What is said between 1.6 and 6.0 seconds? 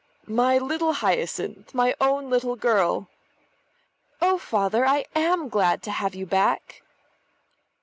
My own little girl!" "Oh, Father, I am glad to